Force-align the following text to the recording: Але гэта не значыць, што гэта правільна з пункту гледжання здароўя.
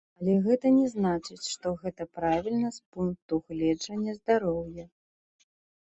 Але 0.21 0.33
гэта 0.45 0.69
не 0.77 0.85
значыць, 0.93 1.49
што 1.55 1.73
гэта 1.83 2.07
правільна 2.21 2.73
з 2.79 2.97
пункту 2.97 3.33
гледжання 3.53 4.19
здароўя. 4.19 4.85